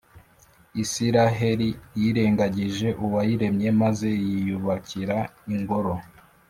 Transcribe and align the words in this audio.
Israheli 0.83 1.69
yirengagije 1.99 2.87
Uwayiremye 3.05 3.69
maze 3.81 4.09
yiyubakira 4.25 5.17
ingoro, 5.53 5.93